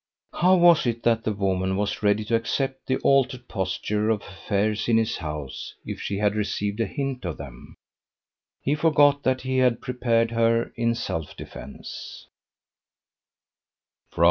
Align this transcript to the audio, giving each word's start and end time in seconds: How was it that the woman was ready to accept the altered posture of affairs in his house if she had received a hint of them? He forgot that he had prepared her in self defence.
How 0.33 0.55
was 0.55 0.87
it 0.87 1.03
that 1.03 1.23
the 1.23 1.31
woman 1.31 1.77
was 1.77 2.01
ready 2.01 2.23
to 2.25 2.33
accept 2.35 2.87
the 2.87 2.97
altered 3.01 3.47
posture 3.47 4.09
of 4.09 4.23
affairs 4.23 4.87
in 4.89 4.97
his 4.97 5.17
house 5.17 5.75
if 5.85 6.01
she 6.01 6.17
had 6.17 6.33
received 6.33 6.79
a 6.79 6.87
hint 6.87 7.23
of 7.23 7.37
them? 7.37 7.75
He 8.63 8.73
forgot 8.73 9.21
that 9.21 9.41
he 9.41 9.59
had 9.59 9.79
prepared 9.79 10.31
her 10.31 10.73
in 10.75 10.95
self 10.95 11.37
defence. 11.37 12.25